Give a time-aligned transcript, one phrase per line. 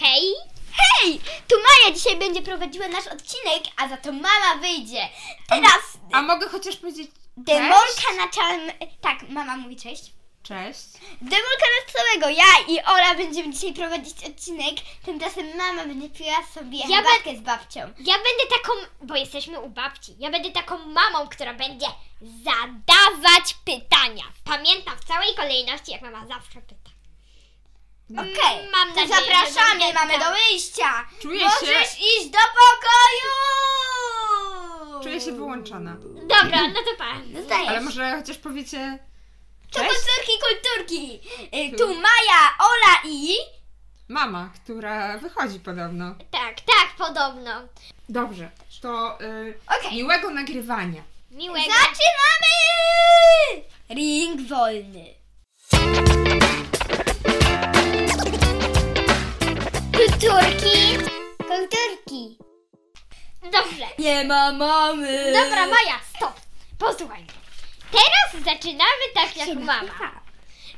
[0.00, 0.22] Hej!
[0.72, 1.20] Hej!
[1.48, 5.08] Tu Maja dzisiaj będzie prowadziła nasz odcinek, a za to mama wyjdzie.
[5.48, 8.70] Teraz A mogę chociaż powiedzieć demolka na całym...
[9.00, 10.02] Tak, mama mówi cześć.
[10.42, 10.80] cześć?
[11.20, 12.28] Demolka na całego.
[12.28, 14.74] Ja i Ola będziemy dzisiaj prowadzić odcinek.
[15.04, 17.80] Tymczasem mama będzie piła sobie Ja herbatkę z babcią.
[17.80, 18.72] Ja będę taką,
[19.02, 21.86] bo jesteśmy u babci, ja będę taką mamą, która będzie
[22.20, 24.24] zadawać pytania.
[24.44, 26.89] Pamiętam w całej kolejności, jak mama zawsze pyta.
[28.18, 29.14] Okej, Mam to nadzieję, że
[29.52, 31.06] zapraszamy, będę mamy do wyjścia.
[31.22, 33.30] Czuję Możesz się- iść do pokoju!
[35.02, 35.96] Czuję się wyłączona.
[36.22, 37.06] Dobra, no to pa.
[37.40, 37.68] Zostajesz.
[37.68, 38.98] Ale może chociaż powiecie
[39.72, 39.90] To cześć?
[39.90, 41.20] kulturki, kulturki.
[41.74, 43.34] Y, Tu Maja, Ola i...
[44.08, 46.14] Mama, która wychodzi podobno.
[46.30, 47.50] Tak, tak, podobno.
[48.08, 48.50] Dobrze,
[48.82, 49.96] to y, Okej.
[49.96, 51.02] miłego nagrywania.
[51.30, 51.64] Miłego.
[51.72, 52.56] Zaczynamy!
[53.90, 55.14] Ring wolny.
[63.64, 63.86] Dobrze.
[63.98, 65.32] Nie ma mamy.
[65.32, 66.32] Dobra, Maja, stop.
[66.78, 67.24] Posłuchaj.
[67.90, 70.20] Teraz zaczynamy tak jak mama.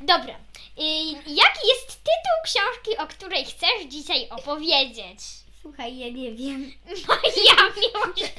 [0.00, 0.34] Dobra.
[0.78, 5.18] Y, jaki jest tytuł książki, o której chcesz dzisiaj opowiedzieć?
[5.62, 6.72] Słuchaj, ja nie wiem.
[7.08, 8.32] Maja, miłość.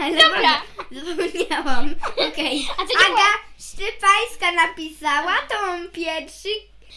[0.00, 0.62] Ale Dobra.
[0.90, 1.94] Zapomniałam.
[2.28, 2.68] Okej.
[2.72, 3.18] A co było?
[3.18, 3.28] Aga
[3.60, 6.48] Szczypańska napisała, to mam pierwszy.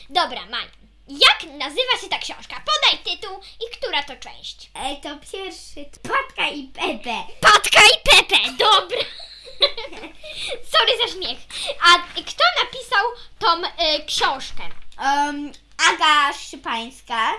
[0.09, 0.80] Dobra, Maja.
[1.07, 2.55] Jak nazywa się ta książka?
[2.65, 4.71] Podaj tytuł i która to część.
[5.03, 5.85] To pierwszy.
[6.03, 7.23] Patka i Pepe.
[7.41, 8.97] Patka i Pepe, dobra.
[10.71, 11.39] Sorry za śmiech.
[11.81, 13.05] A kto napisał
[13.39, 14.63] tą y, książkę?
[14.99, 15.51] Um,
[15.89, 17.31] Aga Szczypańska.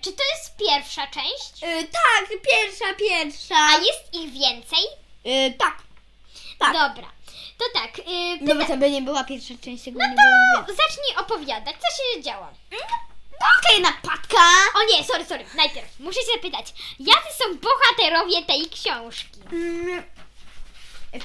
[0.00, 1.62] Czy to jest pierwsza część?
[1.62, 3.54] Y, tak, pierwsza, pierwsza.
[3.56, 4.84] A jest ich więcej?
[5.26, 5.82] Y, tak.
[6.58, 6.72] Tak.
[6.72, 7.15] Dobra.
[7.58, 7.98] To tak.
[7.98, 8.02] Y,
[8.40, 12.22] No bo to by nie była pierwsza część, tego no to zacznij opowiadać, co się
[12.22, 12.46] działo.
[13.58, 14.36] Okej, napadka.
[14.74, 15.44] O nie, sorry, sorry.
[15.56, 19.40] Najpierw muszę się zapytać, jacy są bohaterowie tej książki?
[19.52, 20.02] Mm,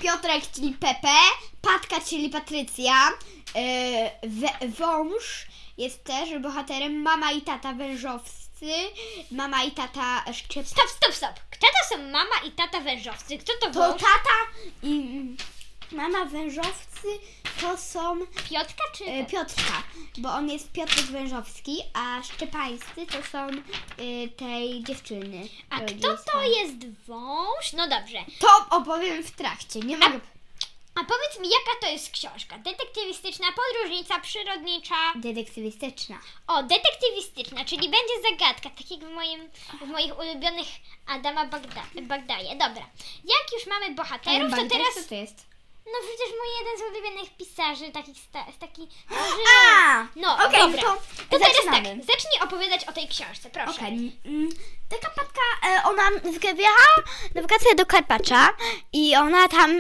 [0.02, 1.16] Piotrek, czyli Pepe,
[1.62, 5.46] Patka, czyli Patrycja, y, we- Wąż
[5.78, 8.72] jest też bohaterem, mama i tata wężowscy,
[9.32, 10.68] mama i tata Szczep...
[10.68, 11.34] Stop, stop, stop.
[11.52, 13.38] Kto to są mama i tata wężowcy?
[13.38, 14.02] Kto to To wąż?
[14.02, 14.36] tata
[14.84, 15.38] i mm,
[15.92, 17.08] mama wężowcy
[17.62, 18.20] to są
[18.50, 19.04] Piotka czy...
[19.04, 19.84] y, Piotrka,
[20.18, 25.48] bo on jest Piotrek Wężowski, a Szczepańscy to są y, tej dziewczyny.
[25.70, 26.00] A rodzice.
[26.00, 27.74] kto to jest wąż?
[27.74, 28.18] No dobrze.
[28.40, 30.20] To opowiem w trakcie, nie mogę...
[30.96, 32.58] A powiedz mi, jaka to jest książka?
[32.58, 34.96] Detektywistyczna, podróżnica, przyrodnicza?
[35.16, 36.20] Detektywistyczna.
[36.48, 39.50] O, detektywistyczna, czyli będzie zagadka, tak jak w, moim,
[39.82, 40.68] w moich ulubionych
[41.08, 42.50] Adama Bagda, Bagdaje.
[42.50, 42.90] Dobra,
[43.24, 44.94] jak już mamy bohaterów, to teraz...
[44.94, 45.51] Co to jest?
[45.86, 48.82] No przecież mój jeden z ulubionych pisarzy, takich sta, taki...
[49.86, 50.08] A!
[50.16, 50.82] No, okej, dobra.
[50.82, 51.00] to, To
[51.30, 51.90] teraz tak, zaczynamy.
[52.04, 53.72] zacznij opowiadać o tej książce, proszę.
[53.72, 54.12] Okej.
[54.26, 54.50] mm,
[54.90, 56.04] Taka patka, e, ona
[56.56, 56.96] wyjechała
[57.36, 58.50] na wakacje do Karpacza
[58.94, 59.72] i ona tam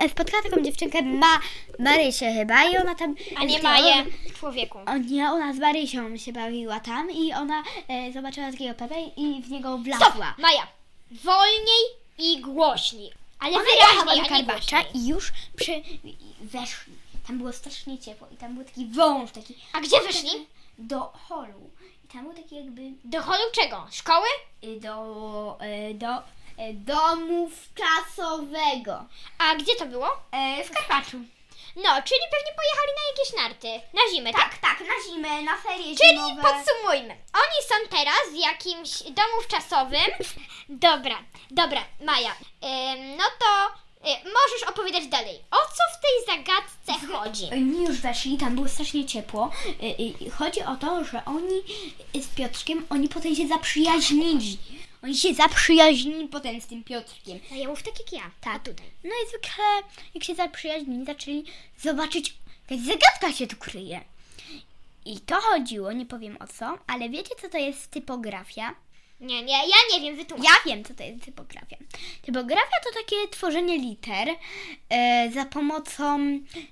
[0.00, 1.40] e, spotkała taką dziewczynkę, ma
[1.78, 3.14] Marysię chyba i ona tam...
[3.36, 4.04] A nie spotkała- Maję,
[4.40, 4.78] człowieku.
[4.86, 9.42] O nie, ona z Marysią się bawiła tam i ona e, zobaczyła takiego Pepe i
[9.42, 10.06] w niego wlazła.
[10.06, 10.66] Stop, Maja,
[11.10, 11.84] wolniej
[12.18, 13.12] i głośniej.
[13.44, 15.04] Ale Ona jechała wyraźniej, do a nie Karpacza głośniej.
[15.04, 15.72] i już przy,
[16.40, 16.92] weszli.
[17.26, 20.46] Tam było strasznie ciepło i tam był taki wąż, taki A gdzie weszli?
[20.78, 21.70] do holu.
[22.04, 23.86] I tam był taki jakby Do holu czego?
[23.92, 24.26] Szkoły?
[24.64, 25.58] y, do,
[25.90, 29.04] y, do y, domu czasowego
[29.38, 30.08] A gdzie to było?
[30.64, 31.16] w Karpaczu.
[31.76, 33.86] No, czyli pewnie pojechali na jakieś narty.
[33.94, 34.42] Na zimę, tak?
[34.42, 36.42] Tak, tak, na zimę, na ferie Czyli zimowe.
[36.42, 37.14] podsumujmy.
[37.34, 40.10] Oni są teraz w jakimś domu czasowym.
[40.68, 41.18] Dobra,
[41.50, 42.30] dobra, Maja.
[42.30, 43.66] Ym, no to
[44.10, 45.44] y, możesz opowiadać dalej.
[45.50, 47.44] O co w tej zagadce chodzi?
[47.52, 49.50] Oni już weszli, tam było strasznie ciepło.
[49.66, 51.62] Y, y, Chodzi o to, że oni
[52.24, 54.58] z Piotrkiem, oni potem się zaprzyjaźnili.
[55.04, 57.40] Oni się zaprzyjaźnili potem z tym Piotrkiem.
[57.50, 58.30] No ja mów tak jak ja.
[58.40, 58.56] Tak.
[58.56, 58.86] A tutaj.
[59.04, 59.64] No i zwykle,
[60.14, 61.44] jak się zaprzyjaźnili, zaczęli
[61.78, 62.34] zobaczyć,
[62.70, 64.00] jakaś zagadka się tu kryje.
[65.06, 68.74] I to chodziło, nie powiem o co, ale wiecie, co to jest typografia?
[69.20, 70.46] Nie, nie, ja nie wiem, wytłumacz.
[70.46, 71.76] Ja wiem, co to jest typografia.
[72.22, 74.28] Typografia to takie tworzenie liter
[74.88, 76.18] e, za pomocą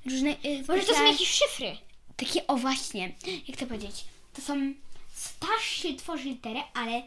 [0.07, 0.37] różnych...
[0.45, 1.77] E, Może to są jakieś szyfry.
[2.17, 3.13] Takie, o właśnie,
[3.49, 4.05] jak to powiedzieć?
[4.35, 4.75] To są...
[5.41, 7.03] Też się tworzy litery, ale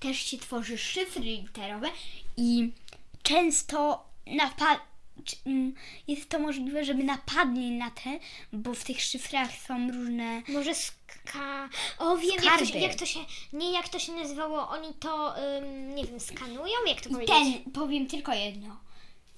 [0.00, 1.88] też się tworzy szyfry literowe
[2.36, 2.72] i
[3.22, 4.80] często napad...
[5.46, 5.74] mm,
[6.08, 8.18] Jest to możliwe, żeby napadli na te,
[8.52, 10.42] bo w tych szyfrach są różne...
[10.48, 11.68] Może ska...
[11.98, 13.20] O, wiem, jak to, się, jak to się...
[13.52, 14.68] Nie, jak to się nazywało.
[14.68, 16.74] Oni to, ym, nie wiem, skanują?
[16.86, 17.34] Jak to I powiedzieć?
[17.64, 18.76] ten, powiem tylko jedno.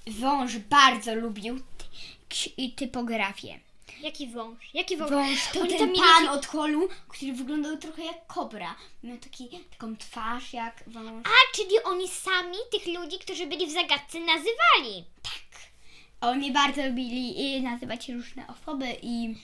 [0.06, 1.60] Wąż bardzo lubił
[2.28, 3.60] ty- typografię.
[4.00, 4.74] Jaki wąż?
[4.74, 5.10] Jaki wąż?
[5.10, 8.74] Wąż to Oni ten pan od holu, który wyglądał trochę jak kobra.
[9.02, 11.26] Miał taki, taką twarz jak wąż.
[11.26, 15.04] A, czyli oni sami tych ludzi, którzy byli w zagadce, nazywali.
[16.20, 19.34] Oni bardzo lubili y, nazywać różne osoby i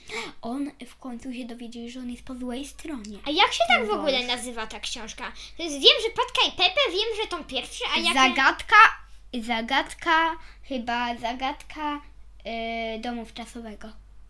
[0.41, 3.17] on w końcu się dowiedział, że on jest po złej stronie.
[3.25, 3.97] A jak się tak w Wąż.
[3.97, 5.31] ogóle nazywa ta książka?
[5.57, 8.13] To jest, wiem, że Patka i Pepe, wiem, że tą pierwszy, a jak...
[8.13, 8.75] Zagadka,
[9.33, 12.01] zagadka, chyba zagadka
[12.95, 13.87] y, domu wczasowego.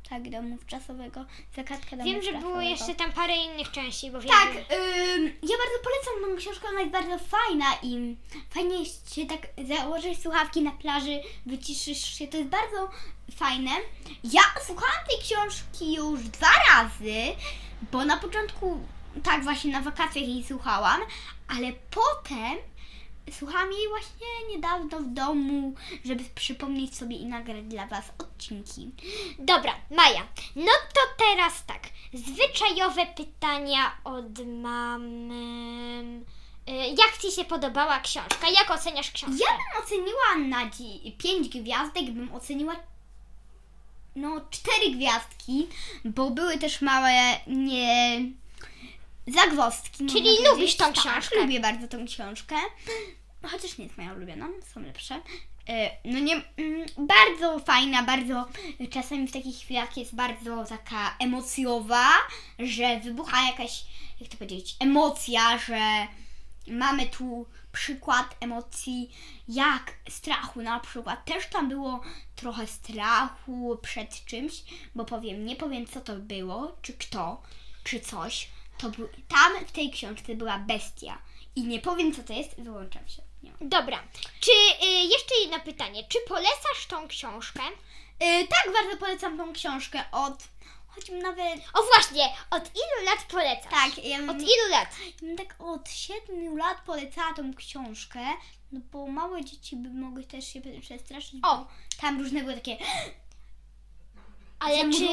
[0.10, 1.26] Tak, domu wczasowego.
[1.56, 2.50] Zagadka domu Wiem, że wczasowego.
[2.50, 4.60] było jeszcze tam parę innych części, bo wiem, Tak, że...
[5.16, 8.16] ym, ja bardzo polecam tą książkę, ona jest bardzo fajna i
[8.50, 12.90] fajnie się tak założyć słuchawki na plaży, wyciszysz się, to jest bardzo
[13.36, 13.72] fajne.
[14.24, 17.16] Ja słuchałam tej książki już dwa razy,
[17.92, 18.80] bo na początku
[19.24, 21.02] tak właśnie na wakacjach jej słuchałam,
[21.48, 22.58] ale potem
[23.32, 25.74] słuchałam jej właśnie niedawno w domu,
[26.06, 28.92] żeby przypomnieć sobie i nagrać dla Was odcinki.
[29.40, 31.82] Dobra, Maja, no to teraz tak.
[32.14, 36.22] Zwyczajowe pytania od mamy.
[36.70, 38.50] Y, Jak Ci się podobała książka?
[38.60, 39.38] Jak oceniasz książkę?
[39.50, 40.72] Ja bym oceniła na
[41.18, 42.76] 5 gwiazdek, bym oceniła
[44.16, 45.68] no 4 gwiazdki,
[46.06, 47.12] bo były też małe
[47.48, 48.20] nie
[49.28, 50.06] zagwozdki.
[50.06, 51.42] Czyli lubisz tą Tak, książkę?
[51.42, 52.56] lubię bardzo tą książkę.
[53.44, 55.22] Chociaż nie jest moja ulubiona, są lepsze.
[55.70, 58.46] E, No nie, mm, bardzo fajna, bardzo
[58.90, 62.10] czasami w takich chwilach jest bardzo taka emocjowa,
[62.60, 63.84] że wybucha jakaś,
[64.22, 66.08] jak to powiedzieć, emocja, że
[66.68, 69.12] mamy tu przykład emocji
[69.48, 71.26] jak strachu na przykład.
[71.26, 72.02] Też tam było
[72.36, 74.64] trochę strachu przed czymś,
[74.96, 77.42] bo powiem, nie powiem co to było, czy kto,
[77.84, 78.50] czy coś.
[78.78, 81.18] To był, tam w tej książce była bestia.
[81.56, 83.27] I nie powiem co to jest, wyłączam się.
[83.62, 84.04] Dobra,
[84.40, 84.52] czy
[84.86, 86.04] y, jeszcze jedno pytanie.
[86.10, 87.60] Czy polecasz tą książkę?
[88.20, 90.44] Yy, tak, bardzo polecam tą książkę od,
[90.88, 93.72] choćbym nawet, O właśnie, od ilu lat polecasz?
[93.72, 94.90] tak, ja bym, Od ilu lat?
[95.06, 98.20] ja bym tak od 7 lat polecała tą książkę,
[98.72, 101.68] no bo małe dzieci by mogły też się przestraszyć, O.
[102.02, 102.78] tam różne były takie
[104.60, 105.08] Ale czy...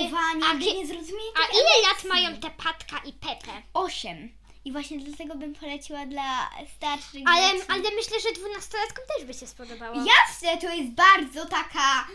[0.51, 2.09] A, nie zrozumiecie a ile lat emocji.
[2.09, 3.63] mają te Patka i Pepe?
[3.75, 4.35] 8.
[4.65, 7.65] I właśnie dlatego bym poleciła dla starszych Ale, dzieci.
[7.69, 9.97] ale myślę, że dwunastolatkom też by się spodobało.
[9.97, 12.07] Jasne, to jest bardzo taka.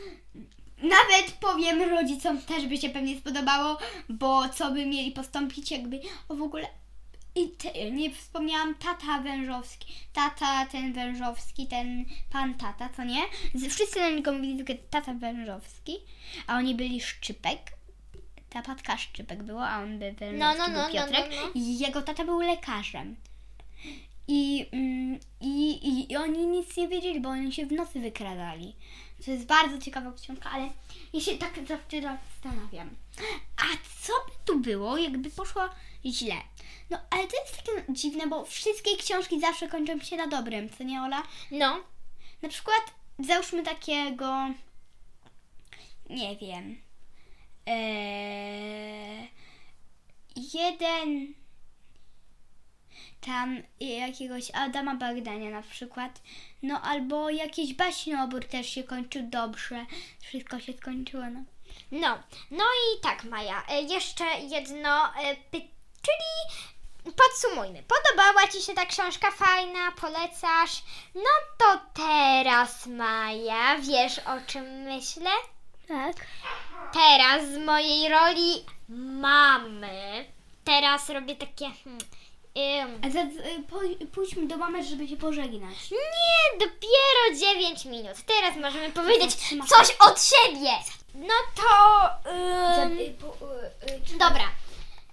[0.83, 3.77] Nawet powiem rodzicom też by się pewnie spodobało,
[4.09, 5.99] bo co by mieli postąpić, jakby
[6.29, 6.67] o w ogóle.
[7.35, 9.93] I te, nie wspomniałam tata wężowski.
[10.13, 13.21] Tata ten wężowski, ten pan tata, co nie?
[13.69, 15.97] Wszyscy na niego mówili tylko tata wężowski,
[16.47, 17.78] a oni byli szczypek.
[18.49, 21.29] Ta patka szczypek było, a on był wężowski, No, no, no, był no, Piotrek.
[21.35, 21.51] no, no.
[21.55, 23.15] I jego tata był lekarzem.
[24.27, 28.75] I, mm, i, i, I oni nic nie wiedzieli, bo oni się w nocy wykradali.
[29.25, 30.69] To jest bardzo ciekawa książka, ale
[31.13, 32.89] ja się tak zawsze zastanawiam.
[33.57, 33.63] A
[34.01, 35.61] co by tu było, jakby poszło
[36.05, 36.35] źle?
[36.89, 40.83] No, ale to jest takie dziwne, bo wszystkie książki zawsze kończą się na dobrym, co
[40.83, 41.23] nie, Ola?
[41.51, 41.79] No,
[42.41, 42.81] Na przykład
[43.19, 44.35] załóżmy takiego,
[46.09, 46.77] nie wiem,
[50.53, 51.33] jeden
[53.21, 56.21] tam jakiegoś Adama Bagdania na przykład,
[56.63, 59.85] no albo jakiś baśniobór też się kończył dobrze,
[60.21, 61.43] wszystko się skończyło, no.
[61.91, 62.19] no.
[62.51, 65.67] No i tak, Maja, e, jeszcze jedno, e, py-
[66.01, 66.39] czyli
[67.03, 67.83] podsumujmy.
[67.83, 70.83] Podobała Ci się ta książka fajna, polecasz?
[71.15, 75.31] No to teraz, Maja, wiesz o czym myślę?
[75.89, 76.15] Tak.
[76.93, 80.25] Teraz z mojej roli mamy.
[80.63, 81.65] Teraz robię takie.
[81.83, 81.99] Hmm,
[82.57, 83.79] ym, A za, y, po,
[84.13, 85.91] pójdźmy do mamy, żeby się pożegnać.
[85.91, 88.13] nie, dopiero 9 minut.
[88.25, 89.35] Teraz możemy powiedzieć
[89.69, 90.71] coś od siebie.
[91.15, 92.09] No to.
[92.75, 94.45] Za, ym, y, po, y, y, dobra.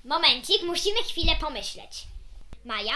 [0.05, 2.03] Momencik, musimy chwilę pomyśleć.
[2.65, 2.95] Maja,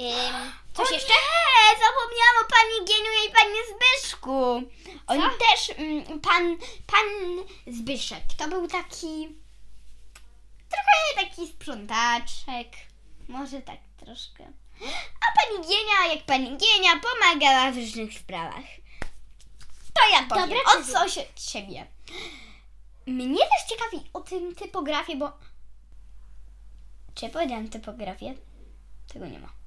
[0.00, 1.12] ym, coś o jeszcze?
[1.12, 4.62] Nie, zapomniałam o pani Gieniu i panie Zbyszku.
[5.06, 5.28] Oni Co?
[5.28, 7.06] też, mm, pan, pan
[7.66, 9.28] Zbyszek, to był taki,
[10.68, 12.68] trochę taki sprzątaczek,
[13.28, 14.52] może tak troszkę.
[15.20, 18.64] A pani Gienia, jak pani Gienia, pomagała w różnych sprawach.
[19.94, 21.86] To ja powiem Dobra, czy od coś od siebie.
[23.06, 25.32] Mnie też ciekawi o tym typografię, bo...
[27.14, 28.34] Czy ja powiedziałam typografię?
[29.12, 29.59] Tego nie ma.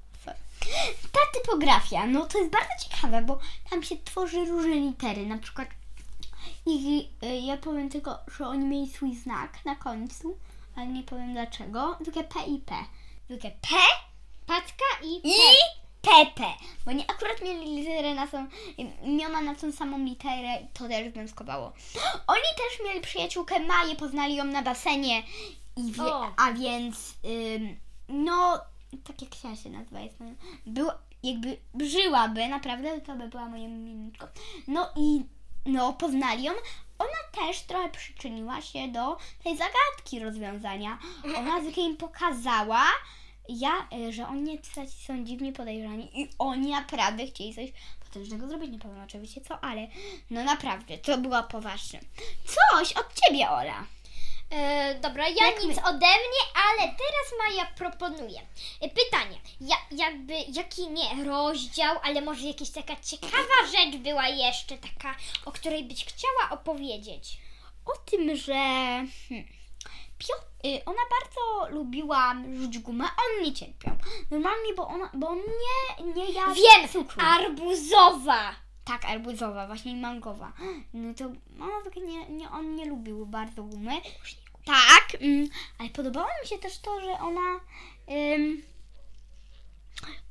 [1.12, 3.38] Ta typografia, no to jest bardzo ciekawe, bo
[3.70, 5.68] tam się tworzy różne litery, na przykład
[6.66, 10.38] i y, ja powiem tylko, że oni mieli swój znak na końcu,
[10.76, 12.74] ale nie powiem dlaczego, tylko P i P.
[13.28, 13.68] Tylko P
[14.46, 15.28] Patka i.
[15.28, 15.34] i
[16.04, 16.52] Pepe,
[16.84, 18.46] bo oni akurat mieli literę na są
[19.02, 21.72] imiona mama na tą samą literę i to też związkowało.
[22.26, 25.22] Oni też mieli przyjaciółkę Maję, poznali ją na basenie,
[25.76, 27.76] i wie, a więc ym,
[28.08, 28.60] no,
[28.98, 30.34] tak jak ja się nazywa, jest moją,
[30.66, 34.26] była, jakby żyłaby, naprawdę, to by była moją minutką.
[34.68, 35.24] No i
[35.66, 36.52] no, poznali ją.
[36.98, 40.98] Ona też trochę przyczyniła się do tej zagadki rozwiązania.
[41.36, 42.84] Ona zwykle im pokazała,
[43.48, 44.58] ja, y, że oni
[45.06, 47.72] są dziwnie podejrzani i oni naprawdę chcieli coś
[48.04, 48.72] potężnego zrobić.
[48.72, 49.88] Nie powiem oczywiście co, ale
[50.30, 52.00] no naprawdę, to była poważne.
[52.44, 53.84] Coś od ciebie, Ola.
[54.54, 58.40] E, dobra, ja Jak nic my- ode mnie, ale teraz Maja proponuje.
[58.80, 64.78] E, pytanie, ja, jakby, jaki nie rozdział, ale może jakaś taka ciekawa rzecz była jeszcze
[64.78, 67.38] taka, o której byś chciała opowiedzieć.
[67.86, 69.46] O tym, że hmm,
[70.18, 73.08] Pio- y, ona bardzo lubiła rzuć gumę, a
[73.38, 73.96] on nie cierpiał.
[74.30, 77.22] Normalnie, bo, ona, bo on nie, nie jadł Wiem, cukru.
[77.26, 78.54] arbuzowa.
[78.84, 80.52] Tak, arbuzowa, właśnie i mangowa.
[80.94, 81.24] No to
[81.64, 84.00] ona tak nie, nie, on nie lubił bardzo gumy.
[84.64, 87.60] Tak, mm, ale podobało mi się też to, że ona.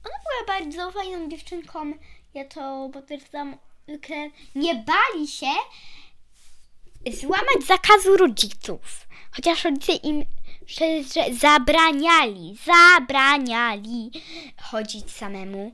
[0.04, 1.94] Ona była bardzo fajną dziewczynką.
[2.34, 3.58] Ja to potwierdzam.
[4.56, 5.52] Nie bali się
[7.12, 9.08] złamać zakazu rodziców.
[9.32, 10.25] Chociaż rodzice im
[10.66, 14.12] szczerze zabraniali, zabraniali
[14.62, 15.74] chodzić samemu.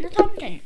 [0.00, 0.58] No to ten.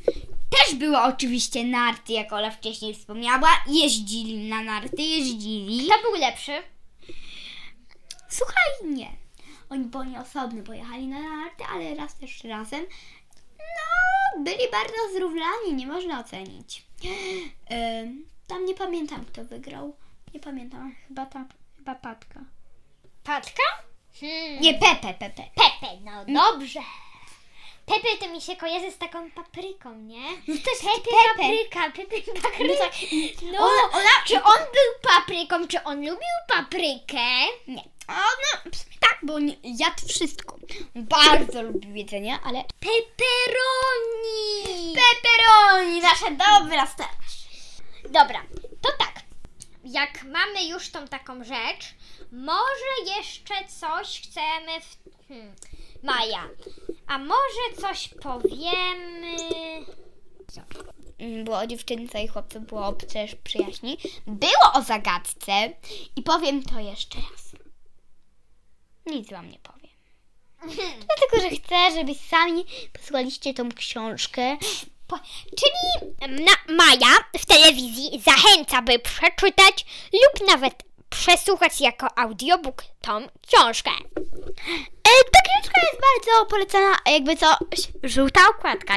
[0.50, 3.48] Też były oczywiście narty, jak Ola wcześniej wspomniała.
[3.66, 5.86] Jeździli na narty, jeździli.
[5.86, 6.62] Kto był lepszy?
[8.28, 9.12] Słuchaj, nie.
[9.70, 12.86] Oni, bo oni osobno pojechali na narty, ale raz też razem.
[13.58, 16.86] No, byli bardzo zrównani, nie można ocenić.
[18.46, 19.96] Tam nie pamiętam, kto wygrał.
[20.34, 21.44] Nie pamiętam, chyba ta,
[21.76, 22.40] chyba Patka.
[23.24, 23.62] Patka?
[24.20, 24.60] Hmm.
[24.60, 25.42] Nie, Pepe, Pepe.
[25.54, 26.80] Pepe, no dobrze.
[27.86, 30.28] Pepe to mi się kojarzy z taką papryką, nie?
[30.48, 31.42] No też Pepe, Pepe.
[31.42, 32.64] papryka, Pepe, papryka.
[32.64, 32.92] No tak,
[33.52, 37.26] No, Ola- Ola- czy on był papryką, czy on lubił paprykę?
[37.68, 37.82] Nie.
[38.06, 40.56] A no, tak, bo on jadł wszystko.
[40.94, 42.64] Bardzo lubił jedzenie, ale...
[42.80, 44.94] Pepperoni!
[44.94, 47.10] Pepperoni, nasza dobra straż.
[48.04, 48.42] Dobra,
[48.82, 49.14] to tak.
[49.84, 51.94] Jak mamy już tą taką rzecz,
[52.32, 54.96] może jeszcze coś chcemy w...
[55.28, 55.54] Hmm.
[56.06, 56.48] Maja,
[57.06, 59.36] a może coś powiemy...
[61.18, 63.98] Mm, było o dziewczynce i chłopcu, było o przecież przyjaźni.
[64.26, 65.72] Było o zagadce
[66.16, 67.52] i powiem to jeszcze raz.
[69.06, 69.96] Nic wam nie powiem.
[71.06, 74.56] Dlatego, że chcę, żebyś sami posłuchaliście tą książkę.
[75.06, 75.18] Po,
[75.56, 80.85] czyli na, Maja w telewizji zachęca, by przeczytać lub nawet
[81.16, 83.90] przesłuchać jako audiobook tą książkę.
[85.06, 87.46] E, ta książka jest bardzo polecana, jakby co,
[88.02, 88.94] żółta okładka.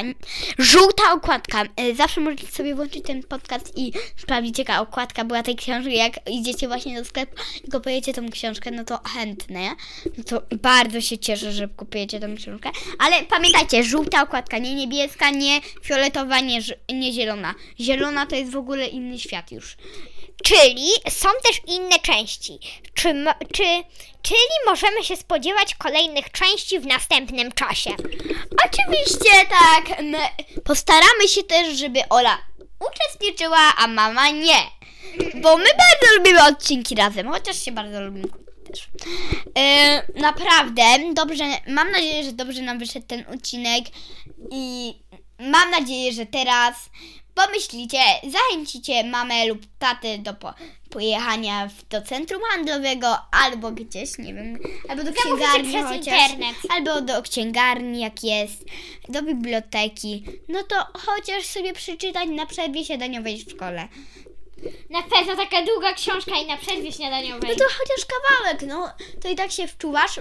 [0.58, 1.64] Żółta okładka.
[1.76, 5.96] E, zawsze możecie sobie włączyć ten podcast i sprawdzić, jaka okładka była tej książki.
[5.96, 9.76] Jak idziecie właśnie do sklepu i kupujecie tą książkę, no to chętne.
[10.18, 12.70] No to bardzo się cieszę, że kupujecie tą książkę.
[13.00, 16.60] Ale pamiętajcie, żółta okładka, nie niebieska, nie fioletowa, nie,
[16.94, 17.56] nie zielona.
[17.80, 19.78] Zielona to jest w ogóle inny świat już.
[20.43, 22.60] Czyli są też inne części.
[22.93, 23.63] Czy, czy,
[24.22, 27.89] czyli możemy się spodziewać kolejnych części w następnym czasie.
[28.65, 30.01] Oczywiście tak.
[30.03, 30.17] My
[30.63, 32.38] postaramy się też, żeby Ola
[32.89, 34.60] uczestniczyła, a mama nie.
[35.41, 38.27] Bo my bardzo lubimy odcinki razem, chociaż się bardzo lubimy
[38.67, 38.88] też.
[39.58, 43.86] E, naprawdę, dobrze, mam nadzieję, że dobrze nam wyszedł ten odcinek
[44.51, 44.93] i
[45.39, 46.75] mam nadzieję, że teraz
[47.46, 50.53] pomyślicie, zachęcicie mamę lub tatę do po,
[50.89, 56.55] pojechania w, do centrum handlowego albo gdzieś, nie wiem, albo do księgarni przez chociaż, internet.
[56.69, 58.65] albo do księgarni jak jest,
[59.10, 63.88] do biblioteki, no to chociaż sobie przeczytać na przerwie śniadaniowej w szkole.
[64.89, 67.50] Na pewno taka długa książka i na przerwie śniadaniowej.
[67.50, 68.89] No to chociaż kawałek, no
[69.22, 70.19] to i tak się wczuwasz.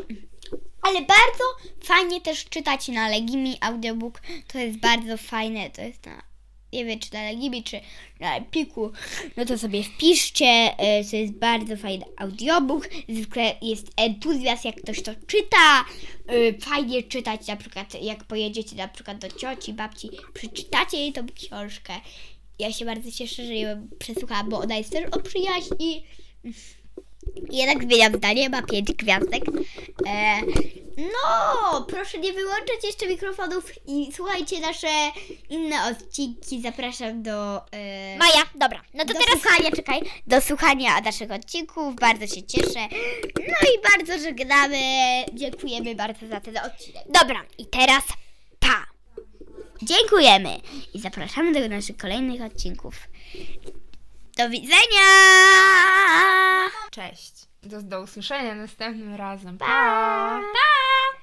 [0.83, 1.45] Ale bardzo
[1.85, 4.21] fajnie też czytać na Legimi audiobook.
[4.53, 5.71] To jest bardzo fajne.
[5.71, 6.29] To jest na.
[6.73, 7.81] Nie wiem, czy na Legimi, czy
[8.21, 8.93] na Epiku.
[9.37, 10.47] No to sobie wpiszcie.
[10.79, 12.89] e, To jest bardzo fajny audiobook.
[13.09, 15.85] Zwykle jest entuzjazm, jak ktoś to czyta.
[16.27, 21.27] E, Fajnie czytać, na przykład, jak pojedziecie na przykład do cioci, babci, przeczytacie jej tą
[21.35, 21.93] książkę.
[22.59, 26.05] Ja się bardzo cieszę, że ją przesłuchałam, bo ona jest też o przyjaźni.
[27.51, 29.43] Jednak zmieniam zdanie, ma pięć gwiazdek.
[30.07, 30.41] E,
[30.97, 34.89] no, proszę nie wyłączać jeszcze mikrofonów i słuchajcie nasze
[35.51, 36.63] inne odcinki.
[36.63, 37.57] Zapraszam do.
[37.73, 41.95] E, Maja, dobra, no to do teraz słuchania, czekaj, do słuchania naszych odcinków.
[41.95, 42.89] Bardzo się cieszę.
[43.39, 44.79] No i bardzo żegnamy.
[45.33, 47.05] Dziękujemy bardzo za ten odcinek.
[47.23, 48.05] Dobra, i teraz
[48.61, 48.87] pa.
[49.83, 50.61] dziękujemy
[50.95, 52.95] i zapraszamy do naszych kolejnych odcinków.
[54.39, 55.09] Do widzenia!
[56.91, 57.35] Cześć.
[57.63, 59.59] Do, do usłyszenia następnym razem.
[59.59, 59.67] Pa!
[59.67, 61.18] Pa!